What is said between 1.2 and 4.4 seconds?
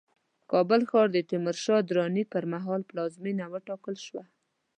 تیمورشاه دراني پرمهال پلازمينه وټاکل شوه